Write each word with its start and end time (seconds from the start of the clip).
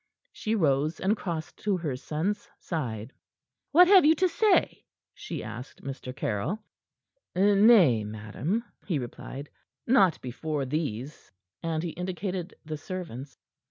She 0.31 0.55
rose, 0.55 0.99
and 0.99 1.15
crossed 1.15 1.57
to 1.57 1.77
her 1.77 1.95
son's 1.95 2.49
side. 2.57 3.13
"What 3.71 3.87
have 3.87 4.03
you 4.03 4.15
to 4.15 4.27
say?" 4.27 4.87
she 5.13 5.43
asked 5.43 5.83
Mr. 5.83 6.11
Caryll. 6.15 6.57
"Nay, 7.35 8.03
madam," 8.03 8.63
he 8.87 8.97
replied, 8.97 9.51
"not 9.85 10.19
before 10.21 10.65
these." 10.65 11.31
And 11.61 11.83
he 11.83 11.89
indicated 11.89 12.55
the 12.65 12.77
servants. 12.77 13.37